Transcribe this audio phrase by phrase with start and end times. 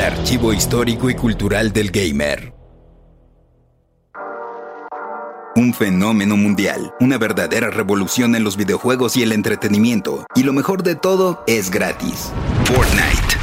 [0.00, 2.52] archivo histórico y cultural del gamer.
[5.54, 10.82] Un fenómeno mundial, una verdadera revolución en los videojuegos y el entretenimiento, y lo mejor
[10.82, 12.32] de todo es gratis.
[12.64, 13.35] Fortnite.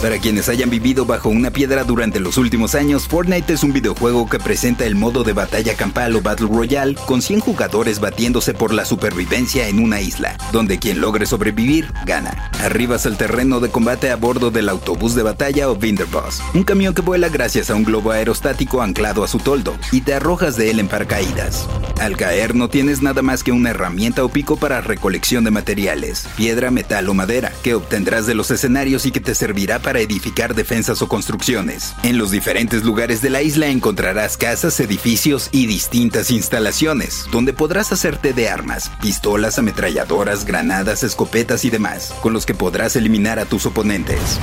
[0.00, 4.26] Para quienes hayan vivido bajo una piedra durante los últimos años, Fortnite es un videojuego
[4.30, 8.72] que presenta el modo de batalla campal o Battle Royale con 100 jugadores batiéndose por
[8.72, 12.50] la supervivencia en una isla, donde quien logre sobrevivir gana.
[12.60, 16.94] Arribas al terreno de combate a bordo del autobús de batalla o Vinderboss, un camión
[16.94, 20.70] que vuela gracias a un globo aerostático anclado a su toldo, y te arrojas de
[20.70, 21.68] él en paracaídas.
[22.00, 26.26] Al caer no tienes nada más que una herramienta o pico para recolección de materiales,
[26.38, 29.98] piedra, metal o madera, que obtendrás de los escenarios y que te servirá para para
[29.98, 31.96] edificar defensas o construcciones.
[32.04, 37.90] En los diferentes lugares de la isla encontrarás casas, edificios y distintas instalaciones, donde podrás
[37.90, 43.46] hacerte de armas, pistolas, ametralladoras, granadas, escopetas y demás, con los que podrás eliminar a
[43.46, 44.38] tus oponentes.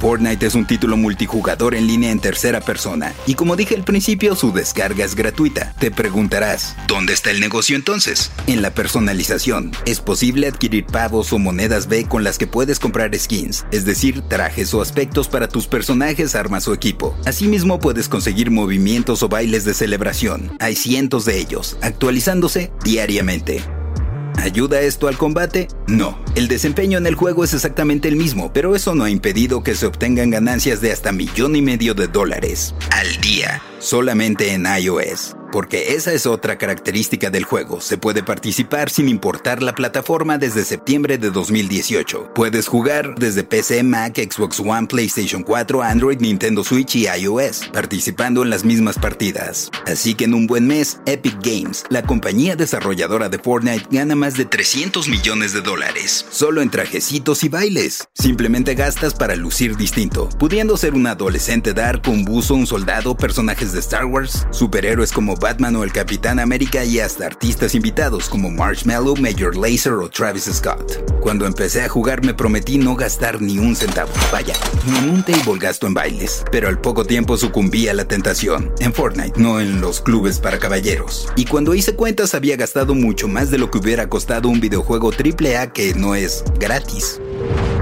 [0.00, 4.34] Fortnite es un título multijugador en línea en tercera persona, y como dije al principio,
[4.34, 5.74] su descarga es gratuita.
[5.78, 8.32] Te preguntarás, ¿dónde está el negocio entonces?
[8.46, 9.72] En la personalización.
[9.84, 14.22] Es posible adquirir pavos o monedas B con las que puedes comprar skins, es decir,
[14.22, 17.14] trajes o aspectos para tus personajes, armas o equipo.
[17.26, 20.56] Asimismo, puedes conseguir movimientos o bailes de celebración.
[20.60, 23.62] Hay cientos de ellos, actualizándose diariamente.
[24.36, 25.68] ¿Ayuda esto al combate?
[25.86, 26.18] No.
[26.34, 29.74] El desempeño en el juego es exactamente el mismo, pero eso no ha impedido que
[29.74, 35.36] se obtengan ganancias de hasta millón y medio de dólares al día, solamente en iOS
[35.50, 37.80] porque esa es otra característica del juego.
[37.80, 42.32] Se puede participar sin importar la plataforma desde septiembre de 2018.
[42.34, 48.42] Puedes jugar desde PC, Mac, Xbox One, PlayStation 4, Android, Nintendo Switch y iOS, participando
[48.42, 49.70] en las mismas partidas.
[49.86, 54.36] Así que en un buen mes, Epic Games, la compañía desarrolladora de Fortnite, gana más
[54.36, 58.08] de 300 millones de dólares, solo en trajecitos y bailes.
[58.14, 63.72] Simplemente gastas para lucir distinto, pudiendo ser un adolescente dark, un buzo, un soldado, personajes
[63.72, 68.50] de Star Wars, superhéroes como Batman o el Capitán América y hasta artistas invitados como
[68.50, 71.20] Marshmallow, Major Lazer o Travis Scott.
[71.20, 74.10] Cuando empecé a jugar me prometí no gastar ni un centavo.
[74.30, 74.54] Vaya,
[74.86, 76.44] ni un table gasto en bailes.
[76.52, 78.72] Pero al poco tiempo sucumbí a la tentación.
[78.78, 81.28] En Fortnite, no en los clubes para caballeros.
[81.34, 85.10] Y cuando hice cuentas había gastado mucho más de lo que hubiera costado un videojuego
[85.10, 87.20] AAA que no es gratis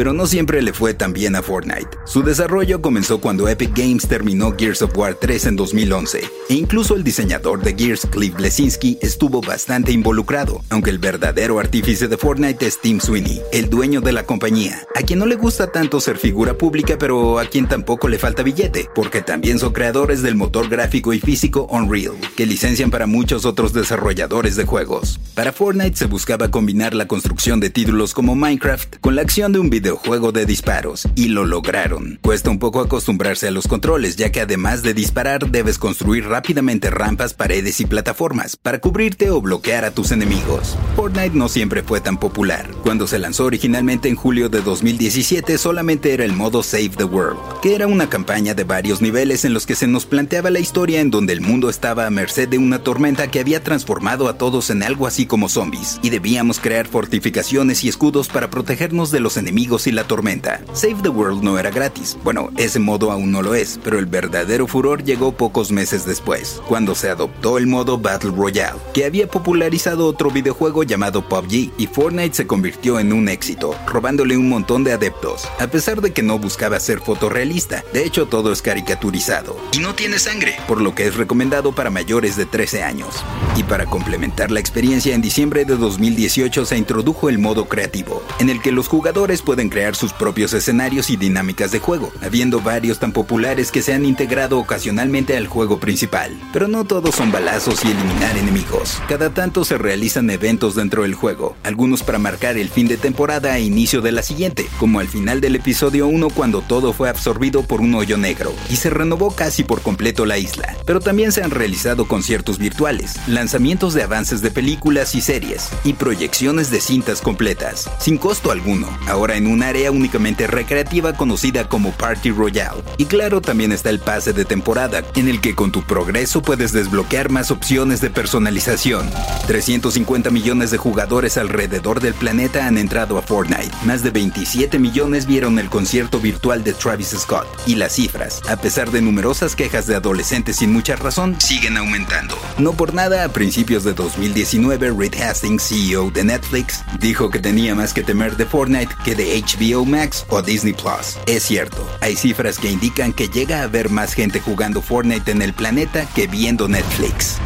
[0.00, 1.90] pero no siempre le fue tan bien a Fortnite.
[2.06, 6.94] Su desarrollo comenzó cuando Epic Games terminó Gears of War 3 en 2011, e incluso
[6.96, 12.66] el diseñador de Gears, Cliff Blesinski, estuvo bastante involucrado, aunque el verdadero artífice de Fortnite
[12.66, 16.16] es Tim Sweeney, el dueño de la compañía, a quien no le gusta tanto ser
[16.16, 20.70] figura pública, pero a quien tampoco le falta billete, porque también son creadores del motor
[20.70, 25.20] gráfico y físico Unreal, que licencian para muchos otros desarrolladores de juegos.
[25.34, 29.58] Para Fortnite se buscaba combinar la construcción de títulos como Minecraft con la acción de
[29.58, 32.18] un video juego de disparos, y lo lograron.
[32.22, 36.90] Cuesta un poco acostumbrarse a los controles, ya que además de disparar debes construir rápidamente
[36.90, 40.76] rampas, paredes y plataformas para cubrirte o bloquear a tus enemigos.
[40.96, 42.70] Fortnite no siempre fue tan popular.
[42.82, 47.38] Cuando se lanzó originalmente en julio de 2017 solamente era el modo Save the World,
[47.62, 51.00] que era una campaña de varios niveles en los que se nos planteaba la historia
[51.00, 54.70] en donde el mundo estaba a merced de una tormenta que había transformado a todos
[54.70, 59.36] en algo así como zombies, y debíamos crear fortificaciones y escudos para protegernos de los
[59.36, 60.60] enemigos y la tormenta.
[60.72, 62.16] Save the World no era gratis.
[62.24, 66.60] Bueno, ese modo aún no lo es, pero el verdadero furor llegó pocos meses después,
[66.66, 71.86] cuando se adoptó el modo Battle Royale, que había popularizado otro videojuego llamado PUBG, y
[71.86, 76.22] Fortnite se convirtió en un éxito, robándole un montón de adeptos, a pesar de que
[76.22, 77.84] no buscaba ser fotorrealista.
[77.92, 79.56] De hecho, todo es caricaturizado.
[79.72, 83.24] Y no tiene sangre, por lo que es recomendado para mayores de 13 años.
[83.56, 88.50] Y para complementar la experiencia, en diciembre de 2018 se introdujo el modo creativo, en
[88.50, 92.98] el que los jugadores pueden crear sus propios escenarios y dinámicas de juego, habiendo varios
[92.98, 96.34] tan populares que se han integrado ocasionalmente al juego principal.
[96.50, 99.02] Pero no todos son balazos y eliminar enemigos.
[99.06, 103.58] Cada tanto se realizan eventos dentro del juego, algunos para marcar el fin de temporada
[103.58, 107.62] e inicio de la siguiente, como al final del episodio 1 cuando todo fue absorbido
[107.62, 110.74] por un hoyo negro y se renovó casi por completo la isla.
[110.86, 115.92] Pero también se han realizado conciertos virtuales, lanzamientos de avances de películas y series, y
[115.92, 121.92] proyecciones de cintas completas, sin costo alguno, ahora en un área únicamente recreativa conocida como
[121.92, 122.82] Party Royale.
[122.96, 126.72] Y claro, también está el pase de temporada, en el que con tu progreso puedes
[126.72, 129.10] desbloquear más opciones de personalización.
[129.46, 133.70] 350 millones de jugadores alrededor del planeta han entrado a Fortnite.
[133.84, 137.46] Más de 27 millones vieron el concierto virtual de Travis Scott.
[137.66, 142.36] Y las cifras, a pesar de numerosas quejas de adolescentes sin mucha razón, siguen aumentando.
[142.58, 147.74] No por nada, a principios de 2019, Reed Hastings, CEO de Netflix, dijo que tenía
[147.74, 151.18] más que temer de Fortnite que de HBO Max o Disney Plus.
[151.26, 155.42] Es cierto, hay cifras que indican que llega a haber más gente jugando Fortnite en
[155.42, 157.38] el planeta que viendo Netflix.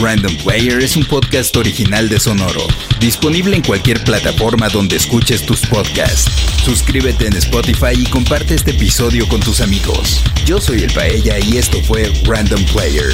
[0.00, 2.66] Random Player es un podcast original de Sonoro,
[3.00, 6.30] disponible en cualquier plataforma donde escuches tus podcasts.
[6.64, 10.22] Suscríbete en Spotify y comparte este episodio con tus amigos.
[10.44, 13.08] Yo soy el Paella y esto fue Random Player.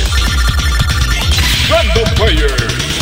[1.68, 3.01] Random Player.